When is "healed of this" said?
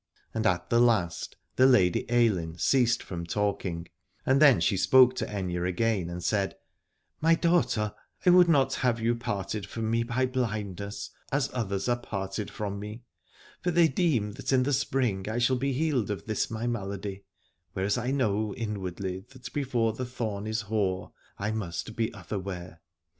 15.73-16.49